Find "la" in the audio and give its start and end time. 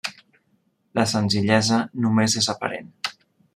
0.99-1.05